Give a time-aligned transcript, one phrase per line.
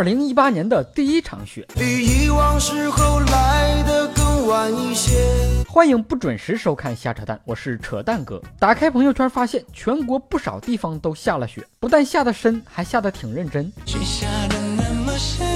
[0.00, 5.12] 二零一八年的第一场雪，比以往时候来的更晚一些。
[5.68, 8.40] 欢迎不准时收看瞎扯淡，我是扯淡哥。
[8.58, 13.70] 打开朋友圈发现，全国不少地方都下了雪，不但下的深，还下的挺认真。
[13.84, 15.46] 雪下的那么深，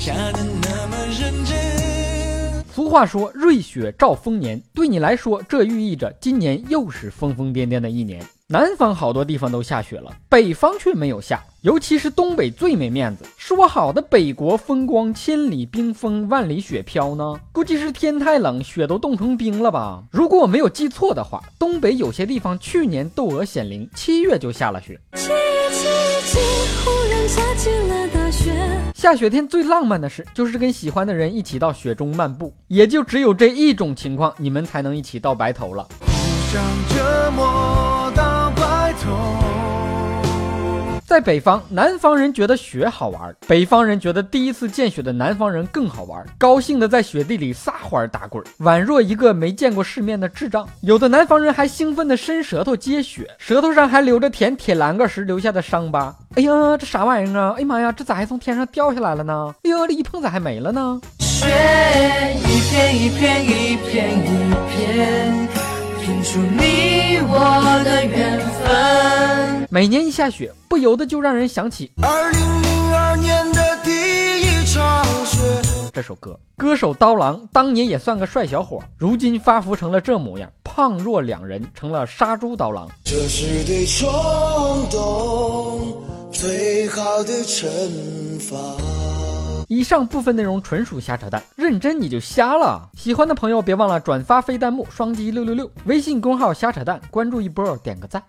[0.00, 2.64] 下的那么认真。
[2.72, 8.24] 俗话说，瑞雪兆丰年，对你来说，这寓意着今年又是疯疯癫癫的一年。
[8.48, 13.24] 南方好多地方都下雪了，北方却没有下，尤其是东北最没面子。
[13.38, 17.40] 说好的北国风光，千里冰封，万里雪飘呢？
[17.52, 20.02] 估计是天太冷，雪都冻成冰了吧？
[20.10, 25.00] 如果我没有记错的话，东北有些地方去年窦娥显灵，七月就下了雪。
[25.14, 25.86] 七月七
[26.26, 26.38] 七，
[26.84, 28.52] 忽然下起了大雪。
[28.94, 32.54] 下雪天最浪漫的事，就是跟喜欢的人一起到雪中漫步。
[32.68, 35.88] 也就只有这一种情况，你们才能一起到白头了。
[41.14, 50.68] 在北方，南方人觉得雪好玩，北方人觉得第一次见雪的南方人更好玩，高兴的在雪地里撒欢打滚，宛若一个没见过世面的智障。
[50.80, 56.12] 有的南方人还兴奋的伸舌头接雪，舌头上还留着舔铁栏杆时留下的伤疤。
[56.34, 57.54] 哎呀，这啥玩意儿啊？
[57.56, 59.54] 哎呀妈呀，这咋还从天上掉下来了呢？
[59.62, 61.00] 哎呀，这一碰咋还没了呢？
[61.20, 61.46] 雪
[62.40, 65.48] 一片一片一片一片，
[66.02, 68.93] 拼出你我的缘分。
[69.74, 73.90] 每年一下雪，不由得就让人想起二零零二年的第
[74.40, 75.42] 一场雪。
[75.92, 82.88] 这首歌，歌手刀郎当年也算个帅小伙，如今发福成了这模样，胖若两人，成了杀猪刀郎。
[83.04, 84.08] 这是对冲
[84.92, 87.66] 动最好的惩
[88.38, 88.56] 罚。
[89.66, 92.88] 以上部分内容纯属瞎扯淡，认真你就瞎了。
[92.96, 98.22] 喜欢的朋友别忘了转发飞弹幕，双击六六六，微信公号瞎扯淡，关注一波，点个赞。